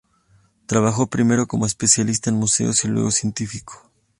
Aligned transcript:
Trabajó 0.65 1.05
primero 1.11 1.45
como 1.45 1.67
especialista 1.67 2.31
en 2.31 2.37
museos, 2.37 2.83
y 2.85 2.87
luego 2.87 3.11
científico. 3.11 3.83